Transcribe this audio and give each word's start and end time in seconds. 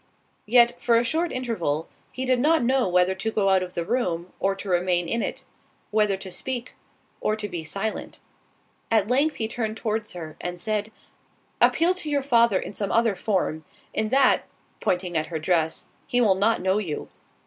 Yet, 0.47 0.81
for 0.81 0.95
a 0.97 1.03
short 1.03 1.31
interval, 1.31 1.87
he 2.11 2.25
did 2.25 2.39
not 2.39 2.63
know 2.63 2.87
whether 2.89 3.13
to 3.13 3.29
go 3.29 3.49
out 3.49 3.61
of 3.61 3.75
the 3.75 3.85
room, 3.85 4.33
or 4.39 4.55
to 4.55 4.67
remain 4.67 5.07
in 5.07 5.21
it; 5.21 5.45
whether 5.91 6.17
to 6.17 6.31
speak, 6.31 6.73
or 7.19 7.35
to 7.35 7.47
be 7.47 7.63
silent. 7.63 8.19
At 8.89 9.09
length 9.11 9.35
he 9.35 9.47
turned 9.47 9.77
towards 9.77 10.13
her, 10.13 10.37
and 10.41 10.59
said, 10.59 10.91
"Appeal 11.61 11.93
to 11.93 12.09
your 12.09 12.23
father 12.23 12.57
in 12.57 12.73
some 12.73 12.91
other 12.91 13.13
form—in 13.13 14.09
that 14.09 14.45
(pointing 14.79 15.15
at 15.15 15.27
her 15.27 15.37
dress) 15.37 15.85
he 16.07 16.19
will 16.19 16.33
not 16.33 16.61
know 16.63 16.79
you. 16.79 17.07